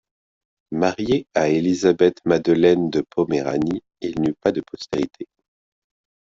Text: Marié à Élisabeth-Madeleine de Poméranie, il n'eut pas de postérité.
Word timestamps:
Marié 0.71 1.27
à 1.35 1.47
Élisabeth-Madeleine 1.49 2.89
de 2.89 3.01
Poméranie, 3.01 3.83
il 3.99 4.19
n'eut 4.19 4.33
pas 4.33 4.51
de 4.51 4.61
postérité. 4.61 5.27